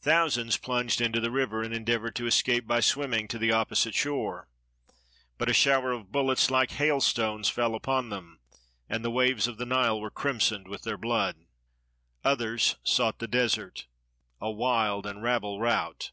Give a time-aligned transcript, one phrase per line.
[0.00, 4.48] Thousands plunged into the river, and endeavored to escape by swimming to the opposite shore.
[5.38, 8.40] But a shower of bullets, like hailstones, fell upon them,
[8.88, 11.46] and the waves of the Nile were crimsoned with their blood.
[12.24, 13.86] Others sought the desert,
[14.40, 16.10] a wild and rabble rout.